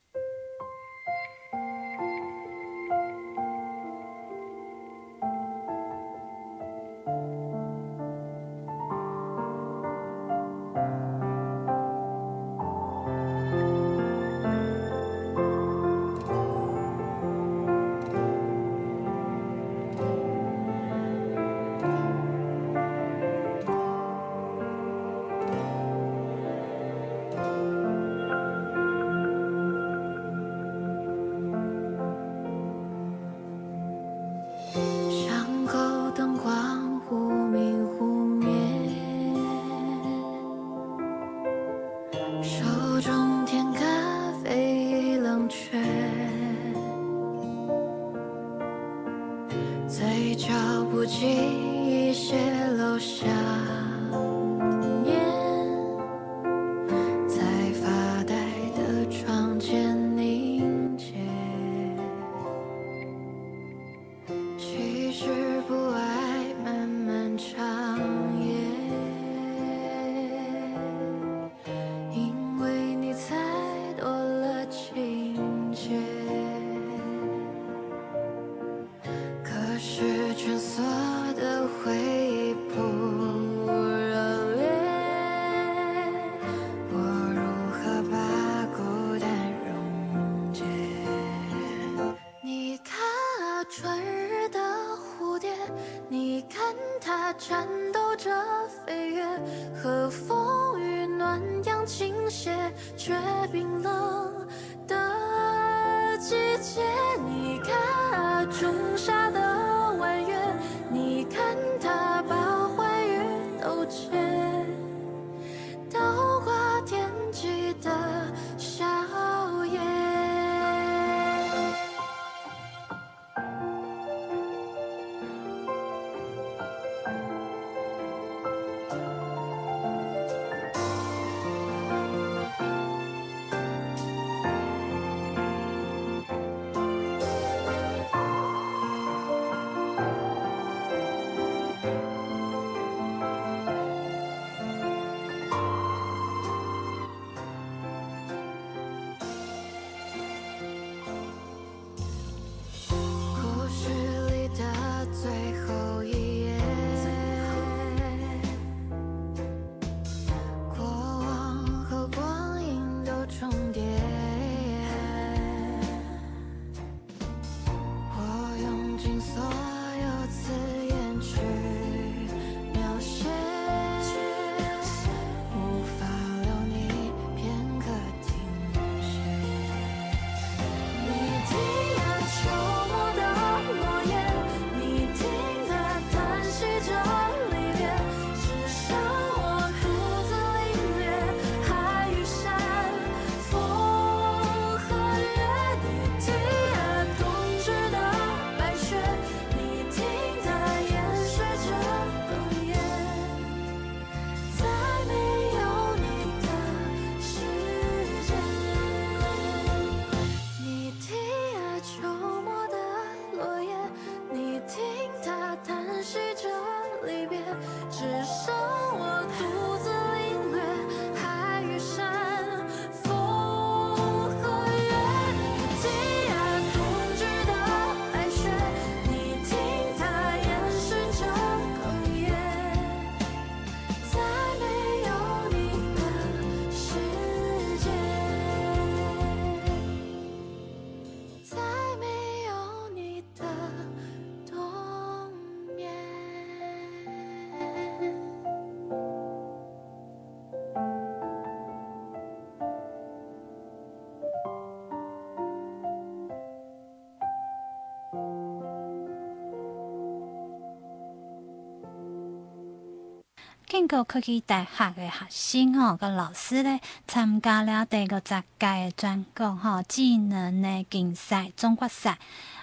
[263.73, 272.19] 建国科技大学的学生吼，甲老师咧参加了第五十届的全国吼技能的竞赛总决赛，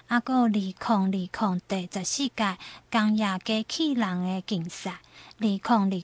[0.07, 1.29] 啊，阁有二零二零
[1.67, 2.57] 第十四届
[2.89, 5.01] 工业机器人的竞赛，
[5.41, 6.01] 二零二零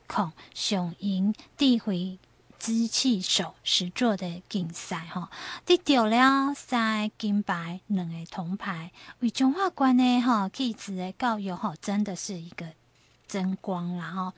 [0.53, 2.19] 上银智慧
[2.59, 5.29] 机器手实作的竞赛吼，
[5.65, 12.65] 得到了三个金牌、两个铜牌，为中华关的吼技职的教育吼，真的是一个。
[13.27, 14.33] 争光啦吼，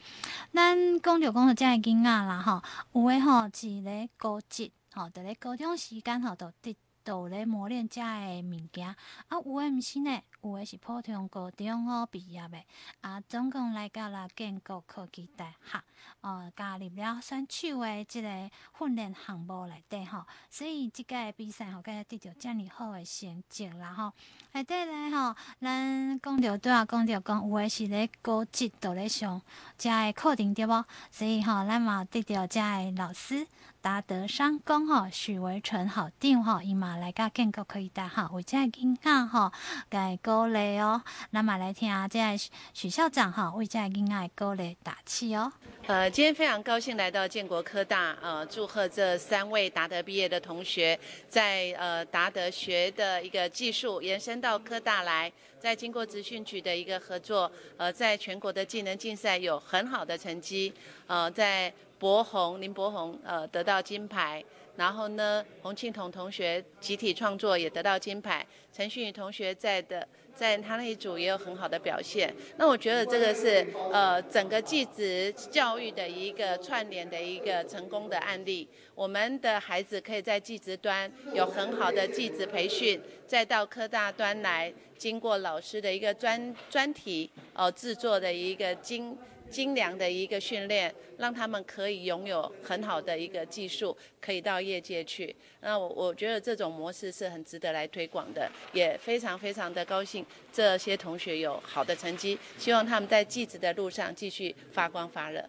[0.54, 2.62] 咱讲着讲着，遮个囝仔啦吼，
[2.94, 8.96] 有诶吼是咧高职吼，伫咧高中时间吼，都伫都咧磨练遮个物件，啊，
[9.32, 12.66] 有诶毋是呢，有诶是普通高中吼毕业诶，
[13.02, 15.82] 啊，总共来到了建国科技大学，
[16.22, 24.14] 哦，加入了选手诶即个训练项目内底吼，所以即届比赛吼，佮得到遮尔好诶成绩啦吼。
[24.54, 29.42] 内底咧吼，咱讲着拄啊讲着讲，有诶是咧高职，都咧上
[29.78, 30.86] 遮个课程对无？
[31.12, 33.46] 所以吼，咱嘛得到遮个老师
[33.82, 39.52] 达德商工吼，许维纯校长吼，伊嘛来甲建国科技大学为遮个囡仔吼，
[39.90, 41.02] 甲伊鼓励哦。
[41.32, 42.38] 咱嘛来听遮个
[42.74, 45.52] 许校长吼，为遮个囡仔鼓励打气哦。
[45.88, 51.00] 呃，今天非常高兴来到建国科大，呃，祝贺这三位达德毕业的同学，
[51.30, 60.74] 在呃达德学的一个技术延伸到科大来，在经过职训局的一个合作，呃，在全国的技能竞赛有很好的成绩，
[61.05, 64.43] 呃，在博宏林博宏呃得到金牌，
[64.78, 70.07] 然后呢，洪庆彤同学集体创作也得到金牌，陈旭宇同学在的。
[70.40, 78.66] 在他那一组也有很好的表现，那我觉得这个是呃整个技职教育的一个串联的一个成功的案例。
[78.96, 89.18] 我们的孩子可以在技职端有很好的技职培训，再到科大端来，经过老师的一个专专题哦制作的一个精。
[89.50, 95.36] 精良的一个训练，让他们可以拥有很好的一个技术，可以到业界去。
[95.62, 105.43] 那我我觉得这种模式是很值得来推广的，也非常非常的高兴这些同学有好的成绩，希望他们在技职的路上继续发光发热。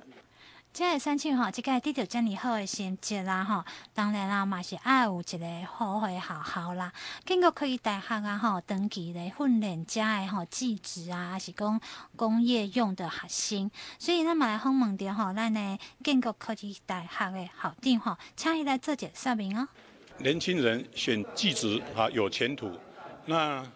[0.73, 6.93] 即个选手吼，即个得到遮尔好诶成绩啦吼，当然啦嘛是爱有一个好诶学校啦。
[7.27, 11.81] 建国科技大学啊吼，长期咧训练遮诶吼技职啊，还是讲
[12.15, 13.71] 工业用的学生。
[13.99, 19.69] 所以咱嘛来访问着吼，咱诶建国科技大学诶校长吼，请伊来做一说明哦。
[20.19, 22.71] 年轻人选技职啊有前途，
[23.27, 23.67] 那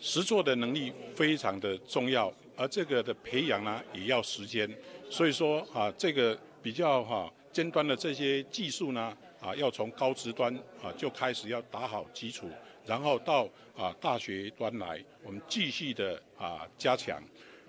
[0.00, 4.68] 实作的能力非常的重要，而这个的培养呢也要时间。
[5.12, 10.50] 所以说啊，这个比较哈尖端的这些技术呢，啊，要从高职端
[10.82, 12.48] 啊就开始要打好基础，
[12.86, 13.46] 然后到
[13.76, 17.22] 啊大学端来，我们继续的啊加强。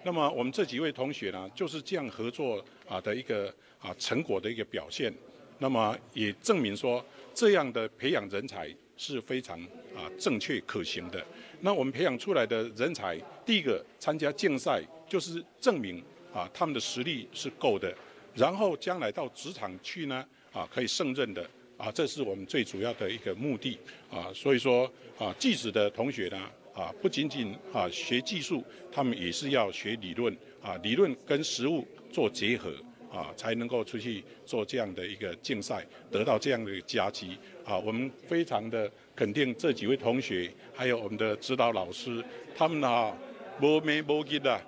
[0.03, 5.13] 那么我们这几位同学呢，就是这样合作啊的一个啊成果的一个表现。
[5.59, 9.59] 那么也证明说，这样的培养人才是非常
[9.93, 11.21] 啊正确可行的。
[11.59, 16.01] 那我们培养出来的人才，第一个参加竞赛就是证明。
[16.33, 17.93] 啊，他们的实力是够的，
[18.33, 23.77] 然后将来到职场去呢，啊，可以胜任的，啊，这是我们最主要的一个目的，
[24.09, 26.37] 啊，所以说，啊，技职的同学呢，
[26.73, 32.73] 啊，不仅仅啊学技术，他们也是要学理论啊，理论跟实务做结合
[33.11, 37.77] 啊，才能够出去做这样的一个竞赛，得到这样的一个佳绩啊。
[37.77, 42.23] 我们非常的肯定这几位同学，还有我们的指导老师，
[42.55, 43.15] 他们啊
[43.61, 44.59] 无眠无日的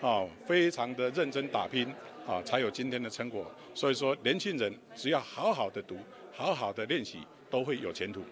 [0.00, 1.86] 啊，非常的认真打拼
[2.26, 3.50] 啊，才有今天的成果。
[3.74, 5.96] 所以说，年轻人只要好好的读，
[6.32, 8.22] 好好的练习，都会有前途。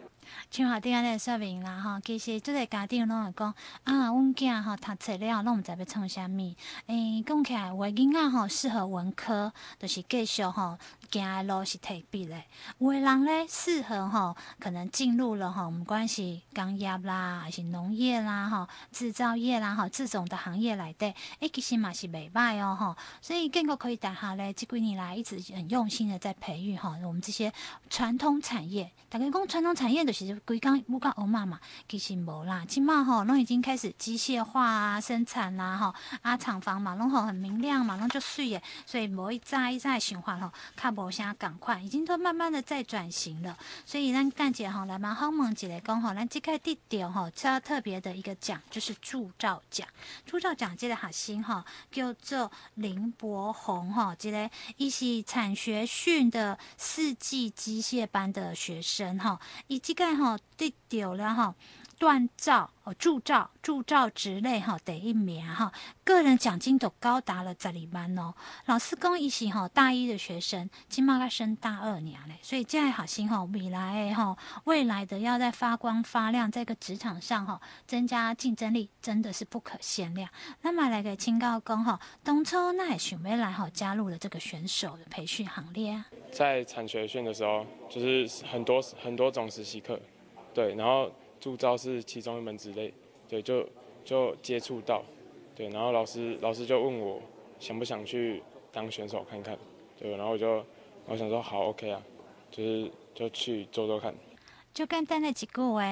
[0.50, 3.54] 像下顶安尼说明啦吼，其实即个家长拢会讲
[3.84, 6.54] 啊，阮囝吼读册了，拢毋知要创啥物。
[6.86, 10.78] 诶、讲起来有诶囡仔吼适合文科，就是继续吼
[11.10, 12.46] 行诶路是特别诶。
[12.78, 22.96] 有诶人咧适合吼，可能进入了吼，毋管是工业啦，还是农业啦，吼制造业啦，吼这种的行业内底，诶、其实嘛是袂歹哦吼。
[23.20, 27.52] 所以建国科技大学咧，这几年来一直很用心的在培育吼我们这些
[27.90, 28.90] 传统产业。
[29.08, 30.21] 大概讲传统产业就是。
[30.26, 31.58] 实规工不讲欧妈嘛，
[31.88, 43.56] 其实无啦，起码吼，拢已经开始机械化啊，生产啦，吼啊，厂房嘛，拢吼很明亮嘛，拢就水诶，所以无一再一再循环吼，较无啥赶快，已经都慢慢的在转型了。
[43.86, 49.86] 所以咱干姐吼来嘛好问一个讲吼，咱即个地点吼较特别的一个奖就是铸造奖，
[50.26, 51.62] 铸造奖这个学生吼
[51.92, 59.92] 叫做林博宏吼，这个伊是产学训的四季机械班的学生吼，伊即。
[60.16, 61.54] 吼，得着了吼，
[62.02, 65.72] 锻造哦，铸造铸造之类哈第一名哈，
[66.02, 68.34] 个人奖金都高达了十二万哦。
[68.66, 80.28] 老师讲伊是吼大一的学生，今嘛该升大二年嘞，所以这样好心吼，未来吼，未来的要在发光发亮，在个职场上吼，增加竞争力，真的是不可限量。
[80.62, 86.06] 那么来个清高工吼，东初那也想未来吼加入了这个选手的培训行列啊。
[86.32, 90.00] 在产学训的时候，就是很多很多种实习课。
[90.52, 91.10] 对，然后
[91.42, 92.94] 铸造是其中一门之类，
[93.28, 93.68] 对，就
[94.04, 95.02] 就接触到，
[95.56, 97.20] 对，然后老师老师就问我
[97.58, 98.40] 想不想去
[98.70, 99.58] 当选手看看，
[99.98, 100.64] 对，然后我就
[101.06, 102.00] 我想说好 OK 啊，
[102.48, 104.14] 就是就去做做看。
[104.72, 105.82] 就简单的一句话，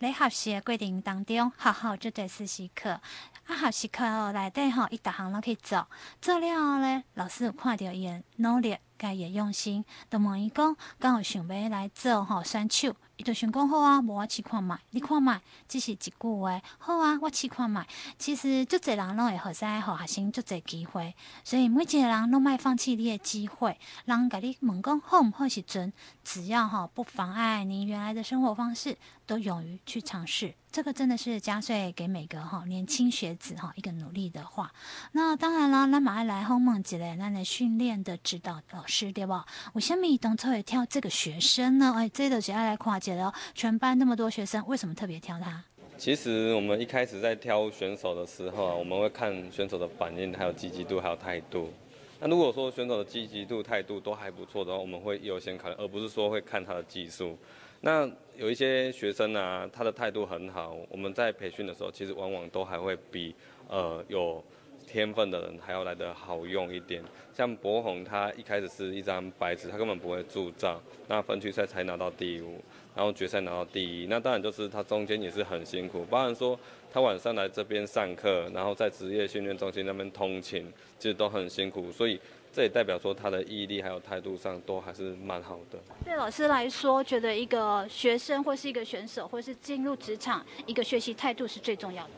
[0.00, 5.86] 在学习的过程当中，好好做做实习课，啊，学习课哦内底吼，一大项拢可以做，
[6.20, 12.96] 做了后呢，老师有看到伊的努力，甲伊的用心，就问伊讲，敢有想要来做吼选手？
[13.16, 15.32] 伊就想讲好啊，无我试看觅，你看觅，
[15.68, 17.80] 只是一句话，好啊，我试看觅。
[18.18, 23.78] 其实足侪人拢会好使互学生足侪机会，所以每一个人拢莫放弃你的机会。
[24.04, 25.92] 人甲你问讲好毋好时阵，
[26.24, 28.96] 只要吼不妨碍你原来的生活方式，
[29.26, 30.54] 都勇于去尝试。
[30.72, 34.72] 这个真的是加税给每个哈年轻学子哈一个努力的话。
[35.12, 39.46] 那当然了，咱马上来访问一下咱的训练的指导老师对吧？
[39.74, 41.94] 为什么当初会挑这个学生呢？
[41.96, 43.32] 哎，这都是要来看界的哦。
[43.54, 45.62] 全班那么多学生，为什么特别挑他？
[45.96, 51.70] 其实我们一开始在挑选手的时候啊，我们会看选手的反应，还有积极度，还有态度。
[52.20, 57.38] 那如果说选手的积极度、态度都还不错的话，我们会优先考虑，而不是说会看他的技术。
[57.82, 63.34] 那有一些学生啊，他的态度很好，我们在培训的时候，其实往往都还会比
[63.68, 64.42] 呃有
[64.86, 67.02] 天分的人还要来得好用一点。
[67.32, 72.58] 像博宏，他一开始是一张白纸，他根本不会铸造，那分区赛才拿到第五，
[72.94, 74.06] 然后决赛拿到第一。
[74.06, 76.58] 那当然就是他中间也是很辛苦，包含说
[76.92, 82.20] 他晚上来这边上课，然后在职业训练中心那边通勤，其实都很辛苦，所以。
[82.56, 85.78] 这也代表说他的毅力还有态度上都还是蛮好的。
[86.04, 92.10] 对老师来说，觉得一个学生或是一个选手，或是进入职场，一个学习态度是最重要的。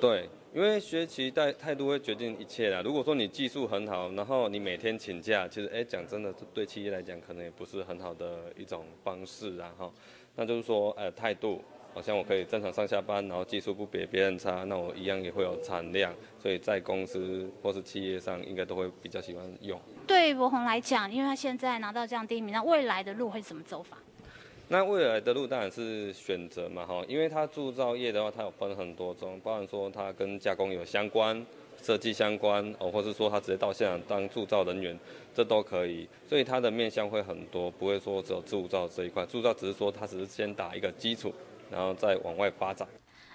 [0.00, 2.82] 对，因为学习态态度会决定一切啦。
[2.82, 9.92] 如果说你技术很好，然后你每天请假，其实哎讲真的，对企业来讲可能也不是很好的一种方式，然后
[10.36, 11.62] 那就是说呃态度。
[11.94, 19.78] 好像我可以正常上下班，然后技术不比别人差，那我一样也会有产量，所以在公司或是企业上应该都会比较喜欢用。
[20.06, 23.98] 对于博宏来讲，因为他现在拿到这样第一名，那未来的路会怎么走法？
[24.72, 31.44] 那未来的路当然是选择嘛，哈，因为它铸造业的话，它有分很多种，包含说它跟加工有相关、
[31.82, 34.98] 设计相关，哦，或是说它直接到现场当铸造人员，
[35.34, 36.08] 这都可以。
[36.26, 41.30] 所以它的面向会很多，不会说只有铸造这一块，铸造只是说它只是先打一个基础。
[41.70, 42.88] 然后再往外发展。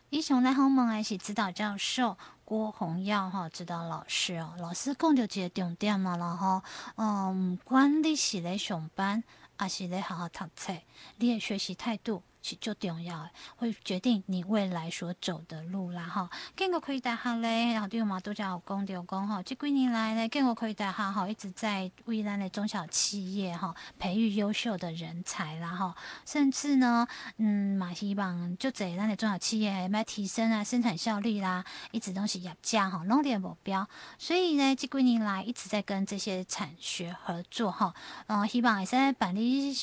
[0.09, 2.15] 以上来访问的是指导教授
[2.45, 4.53] 郭宏耀哈，指导老师哦。
[4.59, 6.61] 老师讲到一个重点嘛，然后
[6.97, 9.23] 嗯，不管你是来上班，
[9.57, 10.73] 还是来好好读册，
[11.17, 12.21] 你的学习态度。
[12.55, 16.29] 就重要，会决定你未来所走的路啦哈。
[16.55, 25.95] 建国科技大学咧，然后对嘛都叫有讲到讲哈，这几年来呢，建国科技大学哈一直在为咱的中小企业哈培育优秀的人才啦哈，
[26.25, 33.87] 甚至呢，嗯，嘛希望就在咱的中小企业来提升啊生产效率啦，一直都是业家哈努力的目标。
[34.17, 37.93] 所以呢，这几年来一直在跟这些产学合作哈，
[38.27, 39.75] 嗯，希望也是在办理。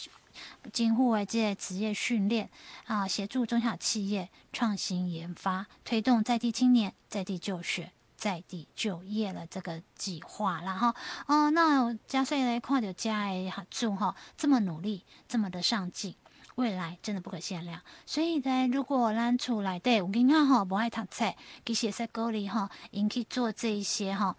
[0.72, 2.48] 政府的这职业训练
[2.86, 10.60] 啊，协助中小企业创新研发，推动在地青年在地就学、在地就业了这个计划。
[10.62, 10.94] 然后，
[11.26, 16.14] 哦，那嘉穗来看到家的合作哈，这么努力，这么的上进，
[16.56, 17.80] 未来真的不可限量。
[18.06, 24.36] 所以呢，如果咱厝内底有囡仔哈，不爱读册，其实也是鼓励哈，引去做这一些哈。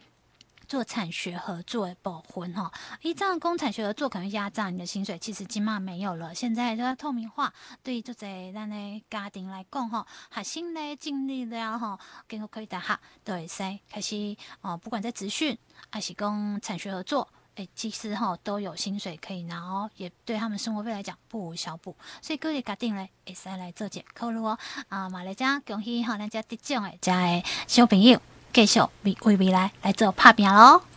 [0.76, 2.70] 做产学合作的部分哈，
[3.02, 6.36] 一这样公产学合作可能压榨你的薪水，其实起码没有了。
[6.36, 8.14] 现在这透明化，对于这
[8.54, 11.98] 咱的家庭来讲哈，核心的尽力了哈，
[12.28, 15.58] 经过可以的哈，对噻，开始哦，不管在职训
[15.90, 21.96] 还是公产学合作，诶，其实哈都有薪水可以拿哦，也对他们生活费来讲不无小补。
[22.22, 24.60] 所以各位家庭嘞，会使来做这考虑哦。
[24.90, 28.20] 啊，马来家恭喜哈，咱家得奖诶，家的小朋友。
[28.56, 30.95] 继续为未来来做打拼喽！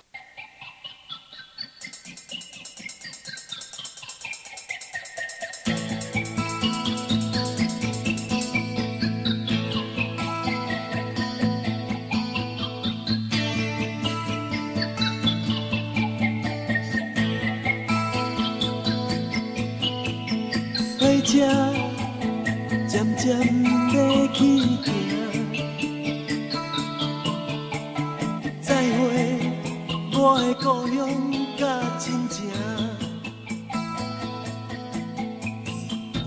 [30.71, 31.09] 我的故乡
[31.57, 31.65] 甲
[31.99, 32.45] 亲情，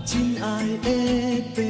[0.03, 0.87] 亲爱的
[1.53, 1.61] 爸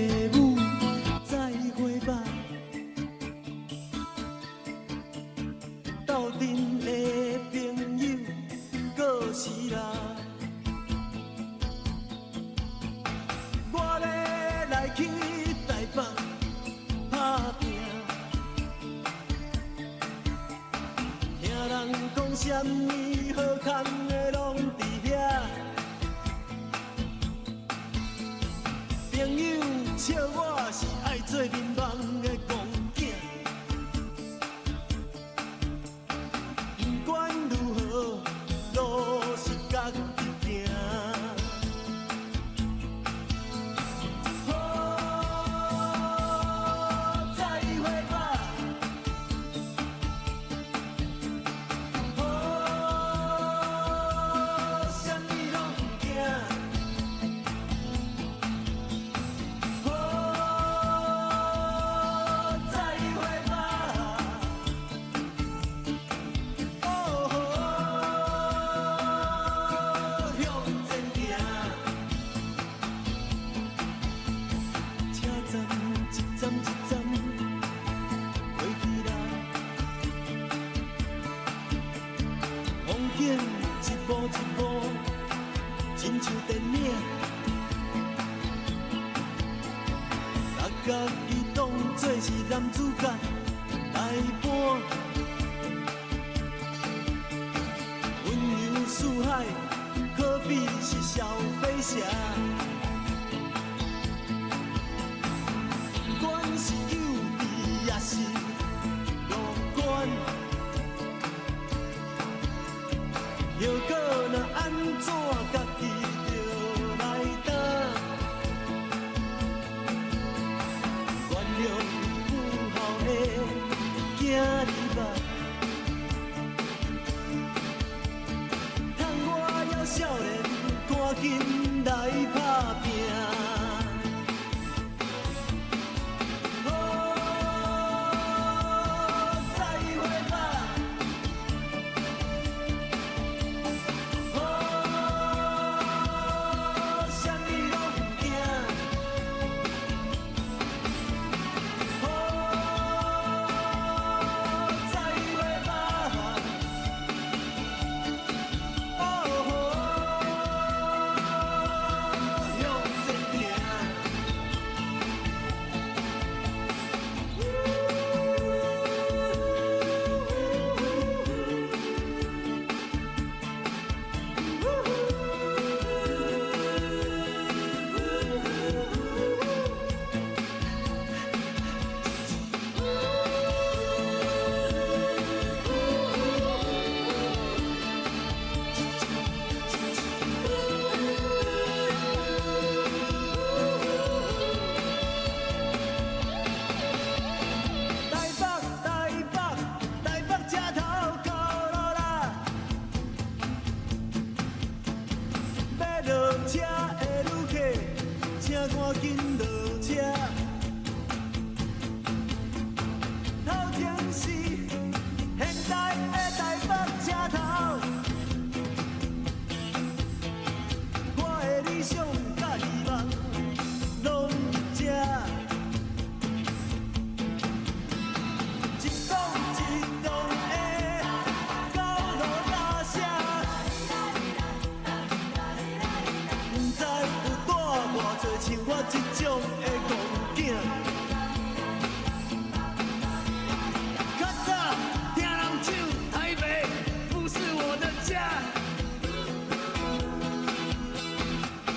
[22.51, 22.91] 什么
[23.33, 25.09] 好康的拢伫遐，
[29.13, 29.41] 朋友
[29.95, 30.37] 笑我
[30.69, 31.70] 是爱做面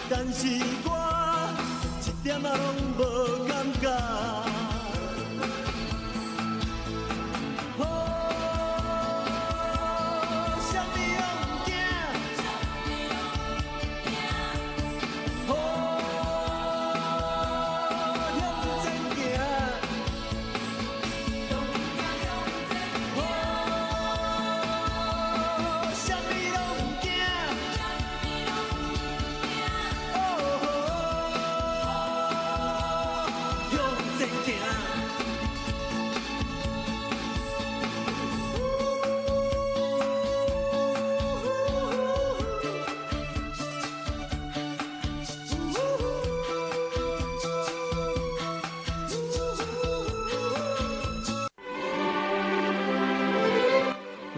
[0.08, 0.46] 但是
[0.84, 1.50] 我
[2.02, 2.50] 一点拢
[2.98, 4.63] 无感觉。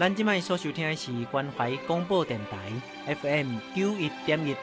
[0.07, 4.55] 咱即卖所收听的是关怀广播电台 FM 九一点一。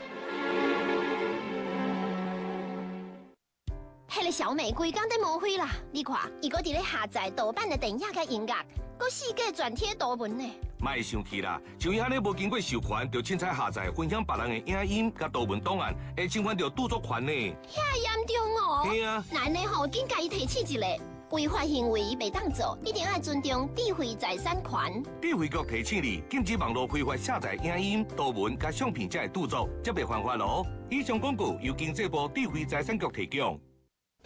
[4.09, 5.68] 迄个小美规工在抹灰啦！
[5.92, 8.55] 你看，伊搁伫咧下载盗版的电影甲音乐，
[8.97, 10.51] 搁四界转贴图文呢。
[10.80, 11.61] 卖生气啦！
[11.78, 17.30] 像伊安尼无经过授权，就凊彩下载分享别人的影音甲图文档案，会侵犯到著作权呢。
[17.68, 18.86] 遐严重哦！
[18.88, 20.86] 对啊，那呢吼，紧甲伊提起一个。
[21.31, 25.03] 违法行为袂当做，一定要尊重智慧财产权。
[25.20, 30.64] 智慧局提醒你，禁止网络非法下载影音、图文甲相片，才会著作，则袂犯法咯。
[30.91, 33.59] 以上广告由经济部智慧财产局提供。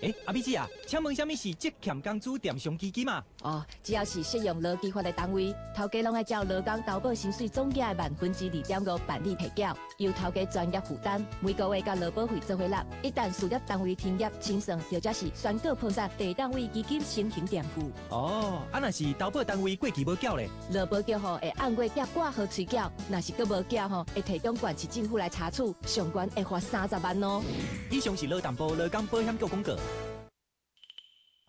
[0.01, 3.21] 哎，阿美姐啊，请问什么是职欠工资垫偿基金嘛？
[3.43, 12.87] 哦，只要是适用劳基法的单位，头家拢爱照劳工投保薪水总额万分之二点五办理提缴，由头家专业负担，每个月甲劳保费做回纳。
[13.03, 17.91] 一旦事业单位停业清算，或者是宣告破产，地单位基金申请垫付。
[18.11, 20.49] 哦，啊那是投保单位过期无缴咧？
[20.73, 27.43] 劳保局吼会按月结挂号催缴，若是阁无缴吼，会提供县市政府来查处，上悬会罚三十万哦。
[27.91, 29.73] 以上是劳淡部劳工保险局公告。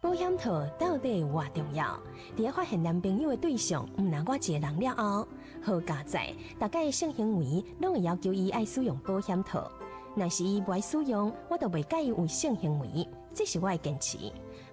[0.02, 2.00] 保险套到底有偌重要？
[2.38, 5.28] 在发现男朋友的对象毋若我一个人了后，
[5.62, 9.70] 好加载，大家的性行为拢会要求伊爱使用保险套。
[10.16, 14.18] 若是伊不爱使用，我都袂介意有性行为，这是我的坚持。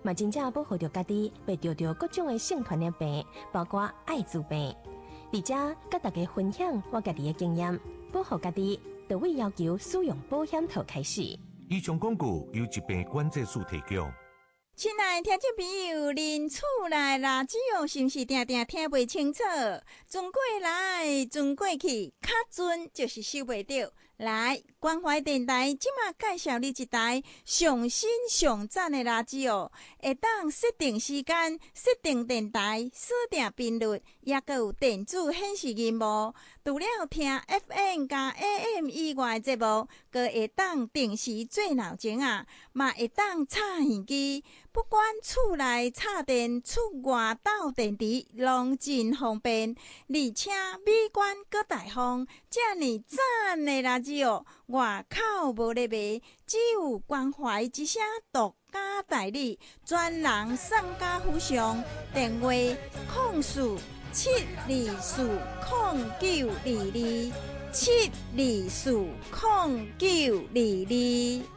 [0.02, 4.72] 嘛，真正保护着家己，袂着着各种的性传染病，包括艾滋病。
[5.32, 5.54] 而且，
[5.90, 7.76] 甲大家分享我家己的经验，
[8.12, 10.84] 保护家己，就会要求使用保险套。
[10.86, 11.36] 开始。
[11.68, 14.08] 以上广告由疾病管制署提供。
[14.76, 19.42] 亲爱的听众朋友，恁厝内垃圾哦，是毋是定定听袂清楚？
[20.06, 23.90] 转过来，转过去，卡准就是收袂到。
[24.18, 36.34] 来，关怀电台即马介绍你一台上新上赞的垃圾哦，会当设定时间、设定电台、设定频率，也阁有电子显示萤幕。
[36.64, 44.42] 除了听 FM 加 AM 以外节目，阁会当定时做闹钟啊，嘛会当插耳机。
[44.76, 49.74] 不管厝内插电、厝外斗电池，拢真方便，
[50.06, 50.50] 而且
[50.84, 62.50] 美观阁大方，遮尔赞的垃圾哦，外口无咧卖，只有关怀之声独家代理，专人送家附上，电话
[63.14, 63.78] 控诉
[64.12, 64.28] 七
[64.68, 65.26] 二四
[65.66, 68.92] 空九二二七二四
[69.30, 70.06] 空九
[70.54, 70.60] 二
[70.90, 71.55] 二。